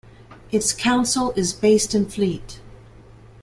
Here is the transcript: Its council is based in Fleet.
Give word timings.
Its 0.51 0.73
council 0.73 1.31
is 1.35 1.53
based 1.53 1.93
in 1.93 2.07
Fleet. 2.09 2.59